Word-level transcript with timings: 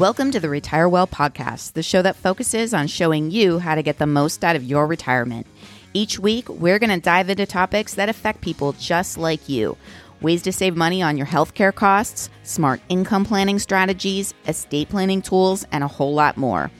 Welcome 0.00 0.30
to 0.30 0.40
the 0.40 0.48
Retire 0.48 0.88
Well 0.88 1.06
podcast, 1.06 1.74
the 1.74 1.82
show 1.82 2.00
that 2.00 2.16
focuses 2.16 2.72
on 2.72 2.86
showing 2.86 3.30
you 3.30 3.58
how 3.58 3.74
to 3.74 3.82
get 3.82 3.98
the 3.98 4.06
most 4.06 4.42
out 4.42 4.56
of 4.56 4.64
your 4.64 4.86
retirement. 4.86 5.46
Each 5.92 6.18
week, 6.18 6.48
we're 6.48 6.78
going 6.78 6.88
to 6.88 6.98
dive 6.98 7.28
into 7.28 7.44
topics 7.44 7.92
that 7.96 8.08
affect 8.08 8.40
people 8.40 8.72
just 8.72 9.18
like 9.18 9.46
you 9.46 9.76
ways 10.22 10.40
to 10.44 10.52
save 10.52 10.74
money 10.74 11.02
on 11.02 11.18
your 11.18 11.26
healthcare 11.26 11.74
costs, 11.74 12.30
smart 12.44 12.80
income 12.88 13.26
planning 13.26 13.58
strategies, 13.58 14.32
estate 14.48 14.88
planning 14.88 15.20
tools, 15.20 15.66
and 15.70 15.84
a 15.84 15.88
whole 15.88 16.14
lot 16.14 16.38
more. 16.38 16.70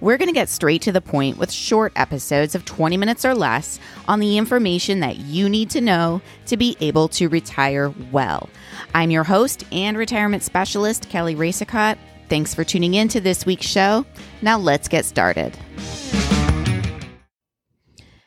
We're 0.00 0.16
going 0.16 0.30
to 0.30 0.34
get 0.34 0.48
straight 0.48 0.80
to 0.82 0.92
the 0.92 1.02
point 1.02 1.36
with 1.36 1.52
short 1.52 1.92
episodes 1.96 2.54
of 2.54 2.64
20 2.64 2.96
minutes 2.96 3.26
or 3.26 3.34
less 3.34 3.78
on 4.08 4.20
the 4.20 4.38
information 4.38 5.00
that 5.00 5.18
you 5.18 5.50
need 5.50 5.68
to 5.70 5.82
know 5.82 6.22
to 6.46 6.56
be 6.56 6.78
able 6.80 7.08
to 7.08 7.28
retire 7.28 7.92
well. 8.10 8.48
I'm 8.94 9.10
your 9.10 9.24
host 9.24 9.64
and 9.70 9.98
retirement 9.98 10.42
specialist, 10.42 11.10
Kelly 11.10 11.36
Racicot. 11.36 11.98
Thanks 12.30 12.54
for 12.54 12.62
tuning 12.62 12.94
in 12.94 13.08
to 13.08 13.20
this 13.20 13.44
week's 13.44 13.66
show. 13.66 14.06
Now 14.40 14.56
let's 14.56 14.86
get 14.86 15.04
started. 15.04 15.58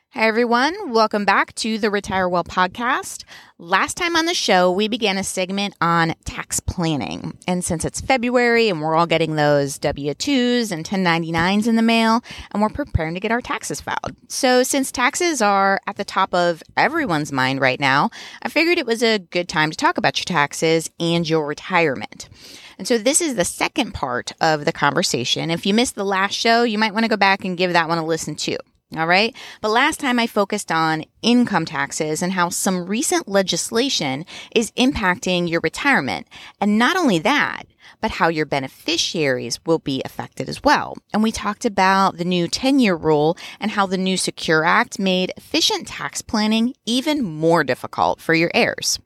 Hi, 0.09 0.27
everyone. 0.27 0.91
Welcome 0.91 1.23
back 1.23 1.55
to 1.55 1.77
the 1.77 1.89
Retire 1.89 2.27
Well 2.27 2.43
podcast. 2.43 3.23
Last 3.57 3.95
time 3.95 4.17
on 4.17 4.25
the 4.25 4.33
show, 4.33 4.69
we 4.71 4.89
began 4.89 5.17
a 5.17 5.23
segment 5.23 5.73
on 5.79 6.15
tax 6.25 6.59
planning. 6.59 7.37
And 7.47 7.63
since 7.63 7.85
it's 7.85 8.01
February 8.01 8.67
and 8.67 8.81
we're 8.81 8.93
all 8.93 9.07
getting 9.07 9.37
those 9.37 9.79
W 9.79 10.13
2s 10.13 10.71
and 10.71 10.85
1099s 10.85 11.65
in 11.65 11.77
the 11.77 11.81
mail, 11.81 12.21
and 12.51 12.61
we're 12.61 12.69
preparing 12.69 13.13
to 13.13 13.21
get 13.21 13.31
our 13.31 13.41
taxes 13.41 13.79
filed. 13.79 14.15
So, 14.27 14.63
since 14.63 14.91
taxes 14.91 15.41
are 15.41 15.79
at 15.87 15.95
the 15.95 16.05
top 16.05 16.33
of 16.33 16.61
everyone's 16.75 17.31
mind 17.31 17.61
right 17.61 17.79
now, 17.79 18.09
I 18.41 18.49
figured 18.49 18.77
it 18.77 18.85
was 18.85 19.01
a 19.01 19.17
good 19.17 19.47
time 19.47 19.71
to 19.71 19.77
talk 19.77 19.97
about 19.97 20.19
your 20.19 20.25
taxes 20.25 20.91
and 20.99 21.27
your 21.27 21.47
retirement. 21.47 22.29
And 22.77 22.87
so 22.87 22.97
this 22.97 23.21
is 23.21 23.35
the 23.35 23.45
second 23.45 23.93
part 23.93 24.31
of 24.41 24.65
the 24.65 24.71
conversation. 24.71 25.51
If 25.51 25.65
you 25.65 25.73
missed 25.73 25.95
the 25.95 26.05
last 26.05 26.33
show, 26.33 26.63
you 26.63 26.77
might 26.77 26.93
want 26.93 27.03
to 27.03 27.09
go 27.09 27.17
back 27.17 27.45
and 27.45 27.57
give 27.57 27.73
that 27.73 27.87
one 27.87 27.97
a 27.97 28.05
listen 28.05 28.35
too. 28.35 28.57
All 28.95 29.07
right. 29.07 29.35
But 29.61 29.69
last 29.69 29.99
time 29.99 30.19
I 30.19 30.27
focused 30.27 30.71
on 30.71 31.05
income 31.23 31.65
taxes 31.65 32.21
and 32.21 32.33
how 32.33 32.49
some 32.49 32.85
recent 32.85 33.27
legislation 33.27 34.25
is 34.55 34.71
impacting 34.71 35.49
your 35.49 35.61
retirement. 35.61 36.27
And 36.61 36.77
not 36.77 36.97
only 36.97 37.19
that, 37.19 37.63
but 38.03 38.11
how 38.11 38.27
your 38.27 38.45
beneficiaries 38.45 39.59
will 39.65 39.79
be 39.79 40.01
affected 40.03 40.49
as 40.49 40.61
well. 40.61 40.97
And 41.13 41.23
we 41.23 41.31
talked 41.31 41.63
about 41.63 42.17
the 42.17 42.25
new 42.25 42.49
10 42.49 42.79
year 42.79 42.95
rule 42.95 43.37
and 43.61 43.71
how 43.71 43.85
the 43.85 43.97
new 43.97 44.17
Secure 44.17 44.65
Act 44.65 44.99
made 44.99 45.31
efficient 45.37 45.87
tax 45.87 46.21
planning 46.21 46.73
even 46.85 47.23
more 47.23 47.63
difficult 47.63 48.19
for 48.19 48.33
your 48.33 48.51
heirs. 48.53 48.99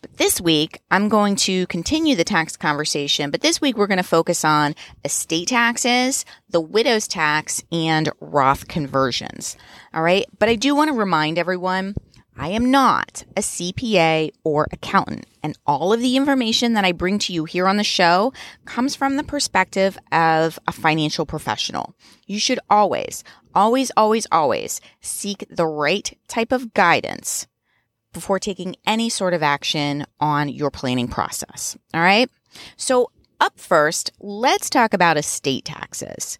But 0.00 0.16
this 0.16 0.40
week, 0.40 0.80
I'm 0.90 1.08
going 1.08 1.36
to 1.36 1.68
continue 1.68 2.16
the 2.16 2.24
tax 2.24 2.56
conversation, 2.56 3.30
but 3.30 3.42
this 3.42 3.60
week 3.60 3.76
we're 3.76 3.86
going 3.86 3.98
to 3.98 4.02
focus 4.02 4.44
on 4.44 4.74
estate 5.04 5.48
taxes, 5.48 6.24
the 6.50 6.60
widow's 6.60 7.06
tax, 7.06 7.62
and 7.70 8.10
Roth 8.20 8.66
conversions. 8.66 9.56
All 9.94 10.02
right. 10.02 10.26
But 10.38 10.48
I 10.48 10.56
do 10.56 10.74
want 10.74 10.88
to 10.88 10.94
remind 10.94 11.38
everyone 11.38 11.51
I 12.36 12.48
am 12.48 12.70
not 12.70 13.24
a 13.36 13.40
CPA 13.40 14.30
or 14.42 14.66
accountant, 14.72 15.26
and 15.42 15.58
all 15.66 15.92
of 15.92 16.00
the 16.00 16.16
information 16.16 16.72
that 16.72 16.84
I 16.84 16.92
bring 16.92 17.18
to 17.20 17.32
you 17.32 17.44
here 17.44 17.68
on 17.68 17.76
the 17.76 17.84
show 17.84 18.32
comes 18.64 18.94
from 18.94 19.16
the 19.16 19.22
perspective 19.22 19.98
of 20.10 20.58
a 20.66 20.72
financial 20.72 21.26
professional. 21.26 21.94
You 22.26 22.38
should 22.38 22.58
always, 22.70 23.22
always, 23.54 23.92
always, 23.96 24.26
always 24.32 24.80
seek 25.00 25.44
the 25.50 25.66
right 25.66 26.16
type 26.26 26.52
of 26.52 26.72
guidance 26.72 27.46
before 28.14 28.38
taking 28.38 28.76
any 28.86 29.08
sort 29.08 29.34
of 29.34 29.42
action 29.42 30.06
on 30.18 30.48
your 30.48 30.70
planning 30.70 31.08
process. 31.08 31.76
All 31.92 32.00
right. 32.00 32.30
So 32.76 33.10
up 33.42 33.58
first, 33.58 34.12
let's 34.20 34.70
talk 34.70 34.94
about 34.94 35.16
estate 35.16 35.64
taxes. 35.64 36.38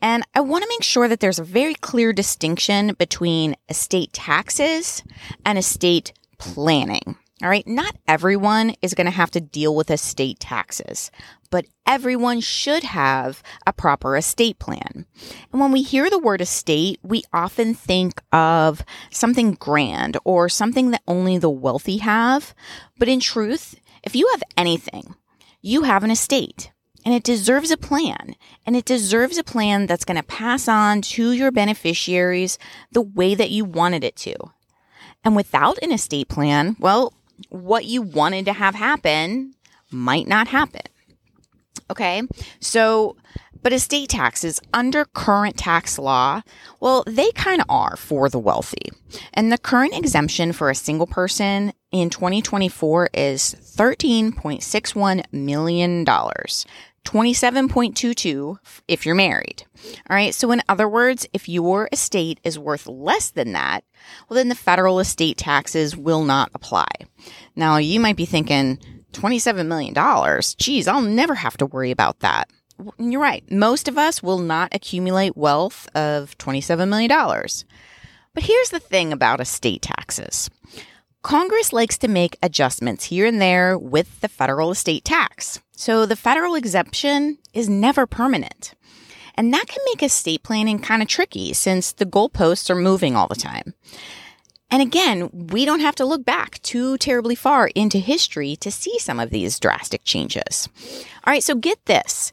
And 0.00 0.22
I 0.36 0.40
want 0.40 0.62
to 0.62 0.68
make 0.68 0.84
sure 0.84 1.08
that 1.08 1.18
there's 1.18 1.40
a 1.40 1.44
very 1.44 1.74
clear 1.74 2.12
distinction 2.12 2.94
between 2.94 3.56
estate 3.68 4.12
taxes 4.12 5.02
and 5.44 5.58
estate 5.58 6.12
planning. 6.38 7.16
All 7.42 7.48
right. 7.48 7.66
Not 7.66 7.96
everyone 8.06 8.76
is 8.80 8.94
going 8.94 9.06
to 9.06 9.10
have 9.10 9.32
to 9.32 9.40
deal 9.40 9.74
with 9.74 9.90
estate 9.90 10.38
taxes, 10.38 11.10
but 11.50 11.66
everyone 11.88 12.40
should 12.40 12.84
have 12.84 13.42
a 13.66 13.72
proper 13.72 14.16
estate 14.16 14.60
plan. 14.60 15.06
And 15.50 15.60
when 15.60 15.72
we 15.72 15.82
hear 15.82 16.08
the 16.08 16.20
word 16.20 16.40
estate, 16.40 17.00
we 17.02 17.24
often 17.32 17.74
think 17.74 18.22
of 18.32 18.84
something 19.10 19.54
grand 19.54 20.18
or 20.24 20.48
something 20.48 20.92
that 20.92 21.02
only 21.08 21.36
the 21.36 21.50
wealthy 21.50 21.96
have. 21.98 22.54
But 22.96 23.08
in 23.08 23.18
truth, 23.18 23.74
if 24.04 24.14
you 24.14 24.28
have 24.28 24.44
anything, 24.56 25.16
you 25.64 25.84
have 25.84 26.04
an 26.04 26.10
estate 26.10 26.70
and 27.06 27.14
it 27.14 27.22
deserves 27.22 27.70
a 27.70 27.78
plan 27.78 28.36
and 28.66 28.76
it 28.76 28.84
deserves 28.84 29.38
a 29.38 29.42
plan 29.42 29.86
that's 29.86 30.04
going 30.04 30.18
to 30.18 30.22
pass 30.22 30.68
on 30.68 31.00
to 31.00 31.32
your 31.32 31.50
beneficiaries 31.50 32.58
the 32.92 33.00
way 33.00 33.34
that 33.34 33.50
you 33.50 33.64
wanted 33.64 34.04
it 34.04 34.14
to. 34.14 34.34
And 35.24 35.34
without 35.34 35.78
an 35.78 35.90
estate 35.90 36.28
plan, 36.28 36.76
well, 36.78 37.14
what 37.48 37.86
you 37.86 38.02
wanted 38.02 38.44
to 38.44 38.52
have 38.52 38.74
happen 38.74 39.54
might 39.90 40.28
not 40.28 40.48
happen. 40.48 40.82
Okay. 41.90 42.22
So 42.60 43.16
but 43.64 43.72
estate 43.72 44.10
taxes 44.10 44.60
under 44.74 45.06
current 45.06 45.56
tax 45.56 45.98
law, 45.98 46.42
well, 46.80 47.02
they 47.06 47.30
kind 47.32 47.62
of 47.62 47.66
are 47.70 47.96
for 47.96 48.28
the 48.28 48.38
wealthy. 48.38 48.90
And 49.32 49.50
the 49.50 49.58
current 49.58 49.96
exemption 49.96 50.52
for 50.52 50.68
a 50.68 50.74
single 50.74 51.06
person 51.06 51.72
in 51.90 52.10
2024 52.10 53.08
is 53.14 53.56
$13.61 53.76 55.24
million. 55.32 56.04
27.22 56.04 58.58
if 58.86 59.06
you're 59.06 59.14
married. 59.14 59.64
All 60.08 60.16
right. 60.16 60.34
So 60.34 60.50
in 60.52 60.62
other 60.68 60.88
words, 60.88 61.26
if 61.32 61.48
your 61.48 61.88
estate 61.90 62.40
is 62.44 62.58
worth 62.58 62.86
less 62.86 63.30
than 63.30 63.52
that, 63.52 63.82
well, 64.28 64.36
then 64.36 64.50
the 64.50 64.54
federal 64.54 65.00
estate 65.00 65.38
taxes 65.38 65.96
will 65.96 66.24
not 66.24 66.50
apply. 66.54 66.88
Now 67.56 67.78
you 67.78 67.98
might 67.98 68.16
be 68.16 68.26
thinking, 68.26 68.78
$27 69.12 69.66
million. 69.66 69.94
Geez, 70.58 70.86
I'll 70.88 71.00
never 71.00 71.36
have 71.36 71.56
to 71.58 71.66
worry 71.66 71.90
about 71.90 72.20
that. 72.20 72.50
You're 72.98 73.20
right. 73.20 73.48
Most 73.50 73.88
of 73.88 73.98
us 73.98 74.22
will 74.22 74.38
not 74.38 74.74
accumulate 74.74 75.36
wealth 75.36 75.88
of 75.94 76.36
$27 76.38 76.88
million. 76.88 77.08
But 78.34 78.42
here's 78.42 78.70
the 78.70 78.80
thing 78.80 79.12
about 79.12 79.40
estate 79.40 79.82
taxes 79.82 80.50
Congress 81.22 81.72
likes 81.72 81.96
to 81.98 82.08
make 82.08 82.36
adjustments 82.42 83.04
here 83.04 83.24
and 83.26 83.40
there 83.40 83.78
with 83.78 84.20
the 84.20 84.28
federal 84.28 84.70
estate 84.70 85.04
tax. 85.04 85.60
So 85.72 86.04
the 86.04 86.16
federal 86.16 86.54
exemption 86.54 87.38
is 87.52 87.68
never 87.68 88.06
permanent. 88.06 88.74
And 89.36 89.52
that 89.52 89.66
can 89.66 89.82
make 89.86 90.02
estate 90.02 90.42
planning 90.42 90.78
kind 90.78 91.02
of 91.02 91.08
tricky 91.08 91.52
since 91.52 91.92
the 91.92 92.06
goalposts 92.06 92.70
are 92.70 92.76
moving 92.76 93.16
all 93.16 93.26
the 93.26 93.34
time. 93.34 93.74
And 94.70 94.82
again, 94.82 95.30
we 95.32 95.64
don't 95.64 95.80
have 95.80 95.94
to 95.96 96.04
look 96.04 96.24
back 96.24 96.60
too 96.62 96.98
terribly 96.98 97.34
far 97.34 97.68
into 97.74 97.98
history 97.98 98.56
to 98.56 98.70
see 98.70 98.98
some 98.98 99.20
of 99.20 99.30
these 99.30 99.58
drastic 99.58 100.04
changes. 100.04 100.68
All 101.24 101.32
right, 101.32 101.42
so 101.42 101.54
get 101.54 101.84
this. 101.86 102.32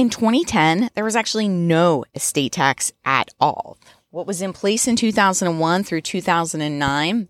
In 0.00 0.08
2010, 0.08 0.88
there 0.94 1.04
was 1.04 1.14
actually 1.14 1.46
no 1.46 2.06
estate 2.14 2.52
tax 2.52 2.90
at 3.04 3.28
all. 3.38 3.76
What 4.08 4.26
was 4.26 4.40
in 4.40 4.54
place 4.54 4.88
in 4.88 4.96
2001 4.96 5.84
through 5.84 6.00
2009 6.00 7.28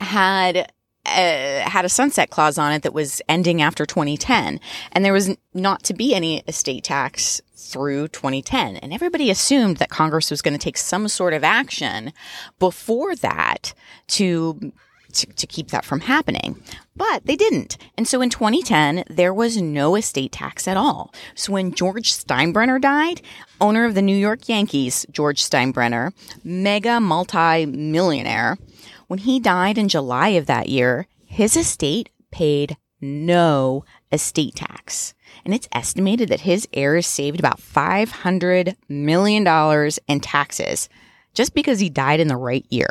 had 0.00 0.72
uh, 1.06 1.60
had 1.70 1.84
a 1.84 1.88
sunset 1.88 2.30
clause 2.30 2.58
on 2.58 2.72
it 2.72 2.82
that 2.82 2.92
was 2.92 3.22
ending 3.28 3.62
after 3.62 3.86
2010, 3.86 4.58
and 4.90 5.04
there 5.04 5.12
was 5.12 5.36
not 5.54 5.84
to 5.84 5.94
be 5.94 6.16
any 6.16 6.40
estate 6.48 6.82
tax 6.82 7.40
through 7.54 8.08
2010. 8.08 8.74
And 8.78 8.92
everybody 8.92 9.30
assumed 9.30 9.76
that 9.76 9.88
Congress 9.88 10.32
was 10.32 10.42
going 10.42 10.58
to 10.58 10.58
take 10.58 10.78
some 10.78 11.06
sort 11.06 11.32
of 11.32 11.44
action 11.44 12.12
before 12.58 13.14
that 13.14 13.72
to 14.08 14.72
to, 15.12 15.26
to 15.26 15.46
keep 15.46 15.68
that 15.68 15.84
from 15.84 16.00
happening. 16.00 16.62
But 16.96 17.26
they 17.26 17.36
didn't. 17.36 17.76
And 17.96 18.06
so 18.06 18.20
in 18.20 18.30
2010, 18.30 19.04
there 19.08 19.32
was 19.32 19.56
no 19.56 19.94
estate 19.94 20.32
tax 20.32 20.66
at 20.66 20.76
all. 20.76 21.12
So 21.34 21.52
when 21.52 21.72
George 21.72 22.12
Steinbrenner 22.12 22.80
died, 22.80 23.22
owner 23.60 23.84
of 23.84 23.94
the 23.94 24.02
New 24.02 24.16
York 24.16 24.48
Yankees, 24.48 25.06
George 25.10 25.42
Steinbrenner, 25.42 26.12
mega 26.44 27.00
multi-millionaire, 27.00 28.58
when 29.06 29.20
he 29.20 29.40
died 29.40 29.78
in 29.78 29.88
July 29.88 30.28
of 30.28 30.46
that 30.46 30.68
year, 30.68 31.06
his 31.24 31.56
estate 31.56 32.10
paid 32.30 32.76
no 33.00 33.84
estate 34.12 34.54
tax. 34.54 35.14
And 35.44 35.54
it's 35.54 35.68
estimated 35.72 36.28
that 36.28 36.40
his 36.40 36.68
heirs 36.72 37.06
saved 37.06 37.38
about 37.38 37.60
$500 37.60 38.76
million 38.88 39.90
in 40.08 40.20
taxes 40.20 40.88
just 41.32 41.54
because 41.54 41.80
he 41.80 41.88
died 41.88 42.20
in 42.20 42.28
the 42.28 42.36
right 42.36 42.66
year. 42.68 42.90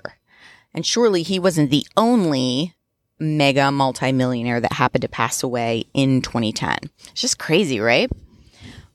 And 0.78 0.86
surely 0.86 1.24
he 1.24 1.40
wasn't 1.40 1.72
the 1.72 1.88
only 1.98 2.76
mega 3.18 3.72
multimillionaire 3.72 4.60
that 4.60 4.74
happened 4.74 5.02
to 5.02 5.10
pass 5.10 5.42
away 5.42 5.86
in 5.96 6.22
2010. 6.22 6.78
It's 7.10 7.22
just 7.22 7.40
crazy, 7.40 7.80
right? 7.80 8.12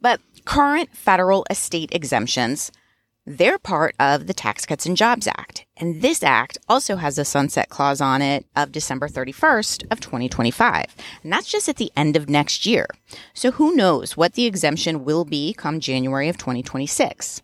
But 0.01 0.21
current 0.45 0.95
federal 0.95 1.45
estate 1.51 1.93
exemptions 1.93 2.71
they're 3.25 3.59
part 3.59 3.95
of 4.01 4.27
the 4.27 4.35
Tax 4.35 4.67
Cuts 4.67 4.85
and 4.85 4.97
Jobs 4.97 5.29
Act. 5.29 5.65
And 5.77 6.03
this 6.03 6.23
act 6.25 6.59
also 6.69 6.97
has 6.97 7.19
a 7.19 7.25
sunset 7.25 7.69
clause 7.69 8.01
on 8.01 8.21
it 8.21 8.47
of 8.57 8.73
December 8.73 9.09
31st 9.09 9.85
of 9.93 10.01
2025. 10.01 10.87
And 11.23 11.33
that's 11.33 11.51
just 11.51 11.69
at 11.69 11.77
the 11.77 11.93
end 11.97 12.17
of 12.17 12.29
next 12.29 12.67
year. 12.67 12.87
So 13.33 13.53
who 13.53 13.77
knows 13.77 14.17
what 14.17 14.35
the 14.35 14.47
exemption 14.47 15.05
will 15.05 15.25
be 15.25 15.55
come 15.55 15.79
January 15.79 16.29
of 16.29 16.37
2026. 16.37 17.43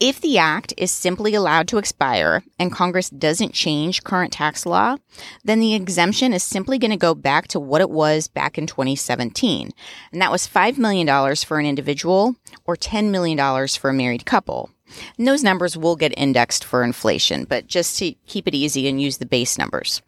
If 0.00 0.22
the 0.22 0.38
act 0.38 0.72
is 0.78 0.90
simply 0.90 1.34
allowed 1.34 1.68
to 1.68 1.76
expire 1.76 2.42
and 2.58 2.72
Congress 2.72 3.10
doesn't 3.10 3.52
change 3.52 4.02
current 4.02 4.32
tax 4.32 4.64
law, 4.64 4.96
then 5.44 5.60
the 5.60 5.74
exemption 5.74 6.32
is 6.32 6.42
simply 6.42 6.78
going 6.78 6.90
to 6.90 6.96
go 6.96 7.14
back 7.14 7.48
to 7.48 7.60
what 7.60 7.82
it 7.82 7.90
was 7.90 8.26
back 8.26 8.56
in 8.56 8.66
2017. 8.66 9.70
And 10.10 10.22
that 10.22 10.32
was 10.32 10.48
$5 10.48 10.78
million 10.78 11.36
for 11.36 11.58
an 11.58 11.66
individual 11.66 12.34
or 12.64 12.76
$10 12.76 13.10
million 13.10 13.68
for 13.68 13.90
a 13.90 13.94
married 13.94 14.24
couple. 14.24 14.70
And 15.18 15.28
those 15.28 15.44
numbers 15.44 15.76
will 15.76 15.96
get 15.96 16.14
indexed 16.16 16.64
for 16.64 16.82
inflation, 16.82 17.44
but 17.44 17.66
just 17.66 17.98
to 17.98 18.12
keep 18.26 18.48
it 18.48 18.54
easy 18.54 18.88
and 18.88 19.02
use 19.02 19.18
the 19.18 19.26
base 19.26 19.58
numbers. 19.58 20.00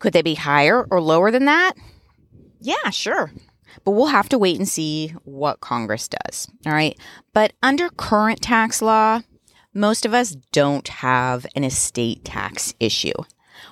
Could 0.00 0.14
they 0.14 0.22
be 0.22 0.34
higher 0.34 0.82
or 0.90 1.00
lower 1.00 1.30
than 1.30 1.44
that? 1.44 1.74
Yeah, 2.60 2.90
sure. 2.90 3.30
But 3.84 3.92
we'll 3.92 4.06
have 4.06 4.28
to 4.30 4.38
wait 4.38 4.56
and 4.56 4.68
see 4.68 5.14
what 5.24 5.60
Congress 5.60 6.08
does. 6.08 6.48
All 6.66 6.72
right. 6.72 6.98
But 7.32 7.52
under 7.62 7.88
current 7.90 8.40
tax 8.42 8.82
law, 8.82 9.22
most 9.74 10.04
of 10.06 10.14
us 10.14 10.36
don't 10.52 10.88
have 10.88 11.46
an 11.54 11.64
estate 11.64 12.24
tax 12.24 12.74
issue. 12.80 13.12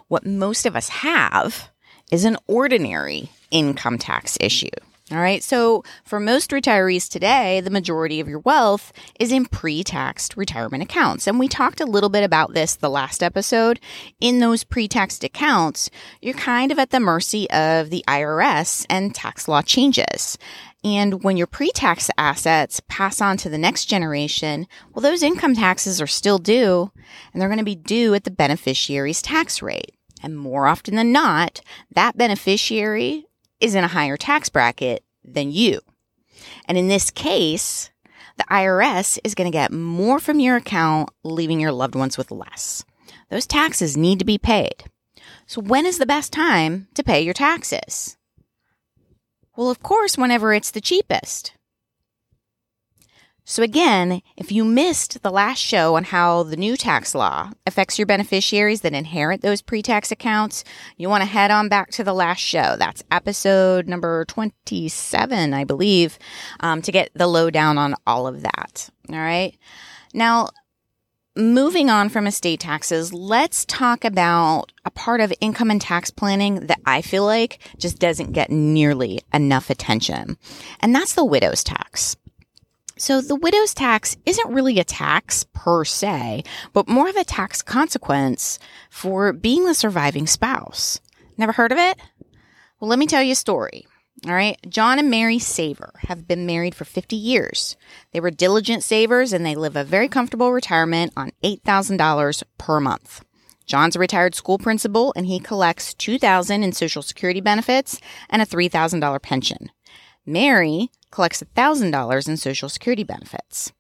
What 0.08 0.26
most 0.26 0.66
of 0.66 0.76
us 0.76 0.88
have 0.88 1.70
is 2.10 2.24
an 2.24 2.36
ordinary 2.46 3.30
income 3.50 3.98
tax 3.98 4.36
issue. 4.40 4.68
All 5.12 5.18
right. 5.18 5.40
So 5.40 5.84
for 6.02 6.18
most 6.18 6.50
retirees 6.50 7.08
today, 7.08 7.60
the 7.60 7.70
majority 7.70 8.18
of 8.18 8.28
your 8.28 8.40
wealth 8.40 8.92
is 9.20 9.30
in 9.30 9.44
pre 9.46 9.84
taxed 9.84 10.36
retirement 10.36 10.82
accounts. 10.82 11.28
And 11.28 11.38
we 11.38 11.46
talked 11.46 11.80
a 11.80 11.86
little 11.86 12.08
bit 12.08 12.24
about 12.24 12.54
this 12.54 12.74
the 12.74 12.90
last 12.90 13.22
episode. 13.22 13.78
In 14.20 14.40
those 14.40 14.64
pre 14.64 14.88
taxed 14.88 15.22
accounts, 15.22 15.90
you're 16.20 16.34
kind 16.34 16.72
of 16.72 16.80
at 16.80 16.90
the 16.90 16.98
mercy 16.98 17.48
of 17.50 17.90
the 17.90 18.04
IRS 18.08 18.84
and 18.90 19.14
tax 19.14 19.46
law 19.46 19.62
changes. 19.62 20.38
And 20.82 21.22
when 21.22 21.36
your 21.36 21.46
pre 21.46 21.70
tax 21.70 22.10
assets 22.18 22.80
pass 22.88 23.20
on 23.20 23.36
to 23.38 23.48
the 23.48 23.58
next 23.58 23.84
generation, 23.84 24.66
well, 24.92 25.02
those 25.02 25.22
income 25.22 25.54
taxes 25.54 26.00
are 26.00 26.08
still 26.08 26.38
due 26.38 26.90
and 27.32 27.40
they're 27.40 27.48
going 27.48 27.58
to 27.58 27.64
be 27.64 27.76
due 27.76 28.12
at 28.14 28.24
the 28.24 28.32
beneficiary's 28.32 29.22
tax 29.22 29.62
rate. 29.62 29.94
And 30.20 30.36
more 30.36 30.66
often 30.66 30.96
than 30.96 31.12
not, 31.12 31.60
that 31.92 32.16
beneficiary 32.16 33.25
is 33.60 33.74
in 33.74 33.84
a 33.84 33.88
higher 33.88 34.16
tax 34.16 34.48
bracket 34.48 35.02
than 35.24 35.50
you. 35.50 35.80
And 36.66 36.76
in 36.76 36.88
this 36.88 37.10
case, 37.10 37.90
the 38.36 38.44
IRS 38.44 39.18
is 39.24 39.34
going 39.34 39.50
to 39.50 39.56
get 39.56 39.72
more 39.72 40.18
from 40.18 40.40
your 40.40 40.56
account, 40.56 41.10
leaving 41.24 41.60
your 41.60 41.72
loved 41.72 41.94
ones 41.94 42.18
with 42.18 42.30
less. 42.30 42.84
Those 43.30 43.46
taxes 43.46 43.96
need 43.96 44.18
to 44.18 44.24
be 44.24 44.38
paid. 44.38 44.84
So 45.46 45.60
when 45.60 45.86
is 45.86 45.98
the 45.98 46.06
best 46.06 46.32
time 46.32 46.88
to 46.94 47.02
pay 47.02 47.20
your 47.20 47.34
taxes? 47.34 48.16
Well, 49.56 49.70
of 49.70 49.82
course, 49.82 50.18
whenever 50.18 50.52
it's 50.52 50.70
the 50.70 50.80
cheapest. 50.80 51.52
So 53.48 53.62
again, 53.62 54.22
if 54.36 54.50
you 54.50 54.64
missed 54.64 55.22
the 55.22 55.30
last 55.30 55.60
show 55.60 55.94
on 55.94 56.02
how 56.02 56.42
the 56.42 56.56
new 56.56 56.76
tax 56.76 57.14
law 57.14 57.52
affects 57.64 57.96
your 57.96 58.04
beneficiaries 58.04 58.80
that 58.80 58.92
inherit 58.92 59.40
those 59.40 59.62
pre-tax 59.62 60.10
accounts, 60.10 60.64
you 60.96 61.08
want 61.08 61.22
to 61.22 61.28
head 61.28 61.52
on 61.52 61.68
back 61.68 61.92
to 61.92 62.02
the 62.02 62.12
last 62.12 62.40
show. 62.40 62.74
That's 62.76 63.04
episode 63.12 63.86
number 63.86 64.24
27, 64.24 65.54
I 65.54 65.62
believe, 65.62 66.18
um, 66.58 66.82
to 66.82 66.90
get 66.90 67.10
the 67.14 67.28
lowdown 67.28 67.78
on 67.78 67.94
all 68.04 68.26
of 68.26 68.42
that. 68.42 68.90
All 69.10 69.16
right. 69.16 69.56
Now, 70.12 70.48
moving 71.36 71.88
on 71.88 72.08
from 72.08 72.26
estate 72.26 72.58
taxes, 72.58 73.12
let's 73.12 73.64
talk 73.66 74.04
about 74.04 74.72
a 74.84 74.90
part 74.90 75.20
of 75.20 75.32
income 75.40 75.70
and 75.70 75.80
tax 75.80 76.10
planning 76.10 76.66
that 76.66 76.80
I 76.84 77.00
feel 77.00 77.24
like 77.24 77.60
just 77.78 78.00
doesn't 78.00 78.32
get 78.32 78.50
nearly 78.50 79.20
enough 79.32 79.70
attention. 79.70 80.36
And 80.80 80.92
that's 80.92 81.14
the 81.14 81.24
widow's 81.24 81.62
tax. 81.62 82.16
So 82.98 83.20
the 83.20 83.36
widow's 83.36 83.74
tax 83.74 84.16
isn't 84.24 84.52
really 84.52 84.78
a 84.78 84.84
tax 84.84 85.44
per 85.52 85.84
se, 85.84 86.44
but 86.72 86.88
more 86.88 87.08
of 87.08 87.16
a 87.16 87.24
tax 87.24 87.60
consequence 87.60 88.58
for 88.88 89.34
being 89.34 89.66
the 89.66 89.74
surviving 89.74 90.26
spouse. 90.26 91.00
Never 91.36 91.52
heard 91.52 91.72
of 91.72 91.78
it? 91.78 91.98
Well, 92.80 92.88
let 92.88 92.98
me 92.98 93.06
tell 93.06 93.22
you 93.22 93.32
a 93.32 93.36
story. 93.36 93.86
All 94.26 94.32
right. 94.32 94.58
John 94.66 94.98
and 94.98 95.10
Mary 95.10 95.38
Saver 95.38 95.92
have 96.08 96.26
been 96.26 96.46
married 96.46 96.74
for 96.74 96.86
50 96.86 97.16
years. 97.16 97.76
They 98.12 98.20
were 98.20 98.30
diligent 98.30 98.82
savers 98.82 99.34
and 99.34 99.44
they 99.44 99.54
live 99.54 99.76
a 99.76 99.84
very 99.84 100.08
comfortable 100.08 100.52
retirement 100.52 101.12
on 101.16 101.32
$8,000 101.44 102.42
per 102.56 102.80
month. 102.80 103.22
John's 103.66 103.96
a 103.96 103.98
retired 103.98 104.34
school 104.34 104.58
principal 104.58 105.12
and 105.16 105.26
he 105.26 105.38
collects 105.38 105.92
2000 105.92 106.62
in 106.62 106.72
social 106.72 107.02
security 107.02 107.42
benefits 107.42 108.00
and 108.30 108.40
a 108.40 108.46
$3,000 108.46 109.20
pension. 109.20 109.70
Mary 110.24 110.90
collects 111.10 111.42
$1,000 111.42 112.28
in 112.28 112.36
Social 112.36 112.68
Security 112.68 113.04
benefits. 113.04 113.72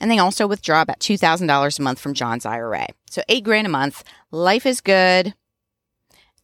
And 0.00 0.10
they 0.10 0.18
also 0.18 0.46
withdraw 0.46 0.82
about 0.82 1.00
$2,000 1.00 1.78
a 1.78 1.82
month 1.82 1.98
from 1.98 2.14
John's 2.14 2.46
IRA. 2.46 2.86
So 3.10 3.22
eight 3.28 3.44
grand 3.44 3.66
a 3.66 3.70
month. 3.70 4.04
Life 4.30 4.64
is 4.64 4.80
good 4.80 5.34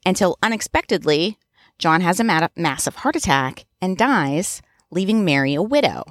until 0.04 0.36
unexpectedly, 0.42 1.38
John 1.78 2.00
has 2.02 2.20
a 2.20 2.50
massive 2.56 2.96
heart 2.96 3.16
attack 3.16 3.64
and 3.81 3.96
dies, 3.96 4.62
leaving 4.90 5.25
Mary 5.25 5.54
a 5.54 5.62
widow. 5.62 6.04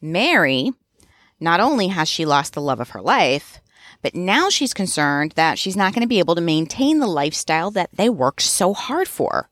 Mary, 0.00 0.72
not 1.40 1.60
only 1.60 1.88
has 1.88 2.08
she 2.08 2.24
lost 2.24 2.52
the 2.52 2.60
love 2.60 2.80
of 2.80 2.90
her 2.90 3.00
life, 3.00 3.60
but 4.02 4.14
now 4.14 4.50
she's 4.50 4.74
concerned 4.74 5.32
that 5.32 5.58
she's 5.58 5.76
not 5.76 5.92
going 5.92 6.02
to 6.02 6.08
be 6.08 6.18
able 6.18 6.34
to 6.34 6.40
maintain 6.40 7.00
the 7.00 7.06
lifestyle 7.06 7.70
that 7.72 7.90
they 7.92 8.08
worked 8.08 8.42
so 8.42 8.74
hard 8.74 9.08
for. 9.08 9.48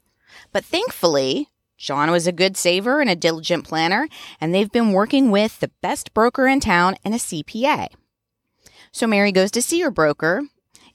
But 0.52 0.64
thankfully, 0.64 1.48
John 1.84 2.10
was 2.10 2.26
a 2.26 2.32
good 2.32 2.56
saver 2.56 3.02
and 3.02 3.10
a 3.10 3.14
diligent 3.14 3.68
planner, 3.68 4.08
and 4.40 4.54
they've 4.54 4.72
been 4.72 4.92
working 4.92 5.30
with 5.30 5.60
the 5.60 5.70
best 5.82 6.14
broker 6.14 6.46
in 6.46 6.58
town 6.58 6.96
and 7.04 7.12
a 7.12 7.18
CPA. 7.18 7.88
So 8.90 9.06
Mary 9.06 9.30
goes 9.32 9.50
to 9.50 9.60
see 9.60 9.82
her 9.82 9.90
broker 9.90 10.44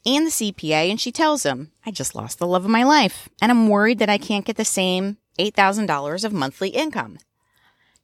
and 0.03 0.25
the 0.25 0.31
CPA, 0.31 0.89
and 0.89 1.00
she 1.00 1.12
tells 1.12 1.44
him, 1.44 1.71
I 1.86 1.91
just 1.91 2.15
lost 2.15 2.39
the 2.39 2.47
love 2.47 2.65
of 2.65 2.71
my 2.71 2.81
life, 2.81 3.30
and 3.39 3.51
I'm 3.51 3.68
worried 3.68 4.00
that 4.00 4.09
I 4.09 4.18
can't 4.18 4.45
get 4.45 4.57
the 4.57 4.65
same 4.65 5.18
$8,000 5.38 6.25
of 6.25 6.33
monthly 6.33 6.69
income. 6.69 7.19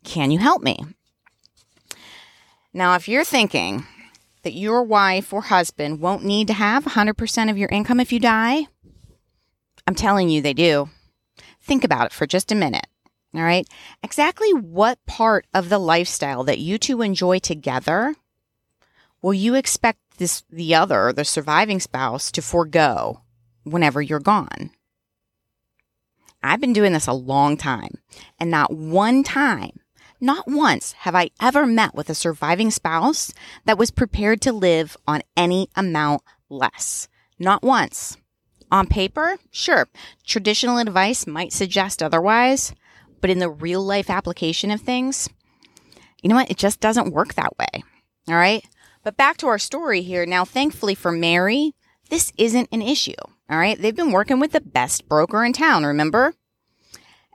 Can 0.04 0.30
you 0.30 0.38
help 0.38 0.62
me? 0.62 0.78
Now, 2.72 2.94
if 2.94 3.08
you're 3.08 3.24
thinking 3.24 3.88
that 4.44 4.54
your 4.54 4.84
wife 4.84 5.34
or 5.34 5.42
husband 5.42 6.02
won't 6.02 6.24
need 6.24 6.46
to 6.50 6.54
have 6.54 6.86
100% 6.86 7.50
of 7.50 7.58
your 7.58 7.70
income 7.70 8.00
if 8.00 8.14
you 8.14 8.20
die, 8.20 8.68
I'm 9.88 9.96
telling 9.96 10.30
you 10.30 10.44
they 10.44 10.54
do. 10.54 10.90
Think 11.66 11.84
about 11.84 12.06
it 12.06 12.14
for 12.14 12.28
just 12.28 12.52
a 12.52 12.56
minute. 12.56 12.86
All 13.34 13.42
right. 13.42 13.68
Exactly 14.04 14.54
what 14.54 15.04
part 15.08 15.48
of 15.54 15.70
the 15.70 15.80
lifestyle 15.80 16.44
that 16.44 16.60
you 16.60 16.78
two 16.78 17.02
enjoy 17.02 17.40
together 17.40 18.16
will 19.22 19.34
you 19.34 19.56
expect 19.56 20.00
this, 20.18 20.44
the 20.50 20.76
other, 20.76 21.12
the 21.12 21.26
surviving 21.26 21.80
spouse 21.80 22.32
to 22.32 22.42
forego 22.44 23.22
whenever 23.64 24.00
you're 24.00 24.20
gone? 24.20 24.70
I've 26.44 26.62
been 26.62 26.74
doing 26.74 26.94
this 26.94 27.08
a 27.08 27.14
long 27.14 27.58
time 27.58 27.98
and 28.40 28.52
not 28.52 28.72
one 28.72 29.24
time, 29.24 29.80
not 30.22 30.48
once 30.48 30.92
have 30.92 31.16
I 31.16 31.32
ever 31.42 31.66
met 31.66 31.96
with 31.96 32.12
a 32.12 32.16
surviving 32.16 32.70
spouse 32.70 33.34
that 33.66 33.80
was 33.80 33.90
prepared 33.90 34.40
to 34.42 34.54
live 34.54 34.96
on 35.08 35.24
any 35.36 35.70
amount 35.76 36.22
less. 36.48 37.08
Not 37.40 37.64
once. 37.64 38.18
On 38.72 38.88
paper, 38.88 39.38
sure, 39.52 39.88
traditional 40.26 40.78
advice 40.78 41.28
might 41.28 41.54
suggest 41.54 42.02
otherwise, 42.02 42.74
but 43.22 43.30
in 43.30 43.40
the 43.40 43.50
real 43.50 43.84
life 43.84 44.10
application 44.10 44.72
of 44.72 44.82
things, 44.82 45.30
you 46.22 46.30
know 46.30 46.36
what? 46.36 46.50
It 46.50 46.58
just 46.58 46.80
doesn't 46.80 47.14
work 47.14 47.36
that 47.36 47.58
way. 47.58 47.84
All 48.28 48.36
right. 48.36 48.66
But 49.04 49.18
back 49.18 49.38
to 49.38 49.48
our 49.48 49.60
story 49.60 50.02
here. 50.02 50.26
Now, 50.26 50.46
thankfully 50.46 50.96
for 50.96 51.12
Mary, 51.12 51.74
this 52.10 52.34
isn't 52.38 52.70
an 52.72 52.82
issue. 52.82 53.14
All 53.50 53.60
right. 53.60 53.80
They've 53.80 53.96
been 53.96 54.12
working 54.12 54.40
with 54.40 54.52
the 54.52 54.62
best 54.62 55.08
broker 55.08 55.46
in 55.46 55.54
town, 55.54 55.86
remember? 55.86 56.34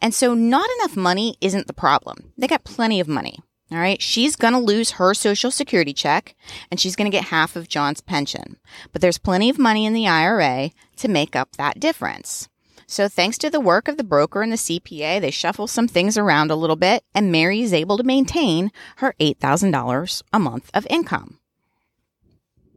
And 0.02 0.12
so 0.12 0.34
not 0.34 0.68
enough 0.78 0.96
money 0.96 1.36
isn't 1.40 1.68
the 1.68 1.72
problem. 1.72 2.32
They 2.36 2.48
got 2.48 2.64
plenty 2.64 2.98
of 2.98 3.06
money. 3.06 3.38
All 3.72 3.78
right. 3.78 4.02
She's 4.02 4.34
going 4.36 4.52
to 4.52 4.58
lose 4.58 4.92
her 4.92 5.14
social 5.14 5.50
security 5.50 5.92
check 5.92 6.34
and 6.70 6.80
she's 6.80 6.96
going 6.96 7.10
to 7.10 7.16
get 7.16 7.28
half 7.28 7.54
of 7.54 7.68
John's 7.68 8.00
pension. 8.00 8.56
But 8.92 9.00
there's 9.00 9.18
plenty 9.18 9.48
of 9.48 9.58
money 9.58 9.86
in 9.86 9.92
the 9.92 10.08
IRA 10.08 10.70
to 10.96 11.08
make 11.08 11.36
up 11.36 11.52
that 11.52 11.78
difference. 11.78 12.48
So 12.88 13.08
thanks 13.08 13.38
to 13.38 13.50
the 13.50 13.60
work 13.60 13.86
of 13.86 13.96
the 13.96 14.02
broker 14.02 14.42
and 14.42 14.50
the 14.50 14.56
CPA, 14.56 15.20
they 15.20 15.30
shuffle 15.30 15.68
some 15.68 15.86
things 15.86 16.18
around 16.18 16.50
a 16.50 16.56
little 16.56 16.74
bit 16.74 17.04
and 17.14 17.30
Mary 17.30 17.60
is 17.60 17.72
able 17.72 17.96
to 17.96 18.02
maintain 18.02 18.72
her 18.96 19.14
$8,000 19.20 20.22
a 20.32 20.38
month 20.40 20.70
of 20.74 20.86
income. 20.90 21.38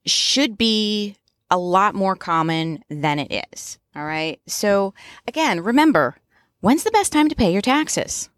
should 0.07 0.59
be 0.59 1.16
a 1.52 1.59
lot 1.59 1.94
more 1.94 2.16
common 2.16 2.82
than 2.88 3.18
it 3.18 3.47
is. 3.52 3.78
All 3.94 4.06
right. 4.06 4.40
So 4.47 4.94
again, 5.28 5.61
remember, 5.61 6.16
when's 6.61 6.82
the 6.82 6.90
best 6.90 7.12
time 7.12 7.28
to 7.28 7.37
pay 7.37 7.52
your 7.52 7.61
taxes? 7.61 8.30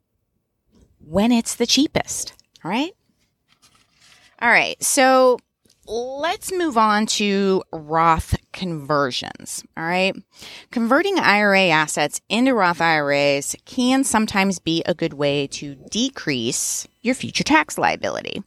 When 0.98 1.30
it's 1.30 1.54
the 1.54 1.66
cheapest. 1.66 2.34
All 2.64 2.70
right. 2.70 2.90
All 4.42 4.48
right. 4.48 4.82
So 4.82 5.38
let's 5.86 6.52
move 6.52 6.78
on 6.78 7.06
to 7.06 7.62
Roth 7.72 8.36
conversions. 8.52 9.62
All 9.76 9.84
right. 9.84 10.14
Converting 10.70 11.18
IRA 11.18 11.68
assets 11.68 12.20
into 12.28 12.54
Roth 12.54 12.80
IRAs 12.80 13.56
can 13.64 14.04
sometimes 14.04 14.58
be 14.58 14.82
a 14.86 14.94
good 14.94 15.14
way 15.14 15.46
to 15.48 15.74
decrease 15.90 16.86
your 17.02 17.14
future 17.14 17.44
tax 17.44 17.76
liability. 17.76 18.42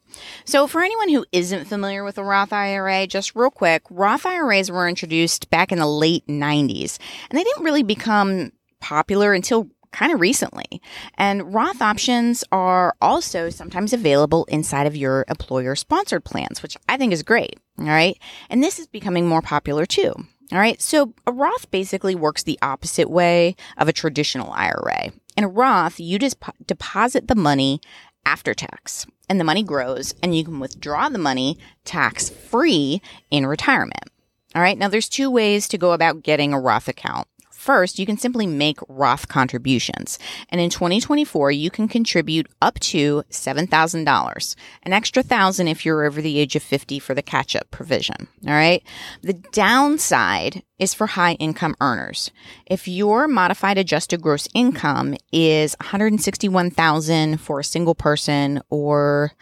So, 0.45 0.67
for 0.67 0.81
anyone 0.81 1.09
who 1.09 1.25
isn't 1.31 1.65
familiar 1.65 2.03
with 2.03 2.17
a 2.17 2.23
Roth 2.23 2.51
IRA, 2.51 3.05
just 3.07 3.35
real 3.35 3.51
quick, 3.51 3.83
Roth 3.89 4.25
IRAs 4.25 4.71
were 4.71 4.89
introduced 4.89 5.49
back 5.49 5.71
in 5.71 5.77
the 5.77 5.87
late 5.87 6.25
90s, 6.27 6.97
and 7.29 7.37
they 7.37 7.43
didn't 7.43 7.63
really 7.63 7.83
become 7.83 8.51
popular 8.79 9.33
until 9.33 9.69
kind 9.97 10.13
of 10.13 10.21
recently. 10.21 10.81
And 11.15 11.53
Roth 11.53 11.81
options 11.81 12.43
are 12.51 12.95
also 13.01 13.49
sometimes 13.49 13.93
available 13.93 14.45
inside 14.45 14.85
of 14.85 14.95
your 14.95 15.25
employer 15.27 15.75
sponsored 15.75 16.23
plans, 16.23 16.61
which 16.61 16.77
I 16.87 16.97
think 16.97 17.13
is 17.13 17.23
great. 17.23 17.59
All 17.79 17.85
right. 17.85 18.17
And 18.49 18.63
this 18.63 18.77
is 18.77 18.85
becoming 18.85 19.27
more 19.27 19.41
popular 19.41 19.87
too. 19.87 20.13
All 20.51 20.59
right. 20.59 20.79
So 20.79 21.13
a 21.25 21.31
Roth 21.31 21.71
basically 21.71 22.13
works 22.13 22.43
the 22.43 22.59
opposite 22.61 23.09
way 23.09 23.55
of 23.75 23.87
a 23.87 23.93
traditional 23.93 24.51
IRA. 24.51 25.11
In 25.35 25.43
a 25.43 25.49
Roth, 25.49 25.99
you 25.99 26.19
just 26.19 26.37
deposit 26.65 27.27
the 27.27 27.35
money 27.35 27.81
after 28.23 28.53
tax 28.53 29.07
and 29.29 29.39
the 29.39 29.45
money 29.45 29.63
grows 29.63 30.13
and 30.21 30.37
you 30.37 30.43
can 30.43 30.59
withdraw 30.59 31.09
the 31.09 31.17
money 31.17 31.57
tax 31.85 32.29
free 32.29 33.01
in 33.31 33.47
retirement. 33.47 34.11
All 34.53 34.61
right. 34.61 34.77
Now 34.77 34.89
there's 34.89 35.09
two 35.09 35.31
ways 35.31 35.67
to 35.69 35.77
go 35.79 35.91
about 35.91 36.21
getting 36.21 36.53
a 36.53 36.59
Roth 36.59 36.87
account. 36.87 37.27
First, 37.67 37.99
you 37.99 38.05
can 38.05 38.17
simply 38.17 38.47
make 38.47 38.79
Roth 38.87 39.27
contributions. 39.27 40.17
And 40.47 40.61
in 40.61 40.69
2024, 40.69 41.51
you 41.51 41.69
can 41.69 41.89
contribute 41.89 42.47
up 42.61 42.79
to 42.79 43.23
$7,000, 43.29 44.55
an 44.83 44.93
extra 44.93 45.21
thousand 45.21 45.67
if 45.67 45.85
you're 45.85 46.05
over 46.05 46.21
the 46.21 46.39
age 46.39 46.55
of 46.55 46.63
50 46.63 46.99
for 46.99 47.13
the 47.13 47.21
catch 47.21 47.57
up 47.57 47.69
provision. 47.69 48.29
All 48.47 48.53
right. 48.53 48.81
The 49.21 49.33
downside 49.33 50.63
is 50.79 50.93
for 50.93 51.07
high 51.07 51.33
income 51.33 51.75
earners. 51.81 52.31
If 52.67 52.87
your 52.87 53.27
modified 53.27 53.77
adjusted 53.77 54.21
gross 54.21 54.47
income 54.53 55.17
is 55.33 55.75
161,000 55.81 57.41
for 57.41 57.59
a 57.59 57.65
single 57.65 57.95
person 57.95 58.61
or 58.69 59.33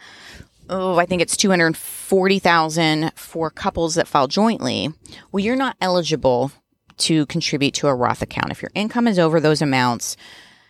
oh, 0.68 0.98
I 0.98 1.06
think 1.06 1.22
it's 1.22 1.36
240,000 1.36 3.12
for 3.14 3.50
couples 3.50 3.94
that 3.94 4.08
file 4.08 4.26
jointly, 4.26 4.92
well, 5.30 5.44
you're 5.44 5.54
not 5.54 5.76
eligible 5.80 6.50
to 6.98 7.26
contribute 7.26 7.74
to 7.74 7.88
a 7.88 7.94
Roth 7.94 8.22
account. 8.22 8.50
If 8.50 8.62
your 8.62 8.70
income 8.74 9.06
is 9.06 9.18
over 9.18 9.40
those 9.40 9.62
amounts, 9.62 10.16